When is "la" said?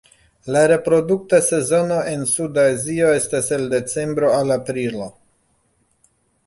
0.53-0.61